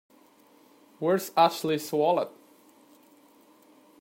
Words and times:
Where's 0.97 1.29
Ashley's 1.37 1.91
wallet? 1.91 2.29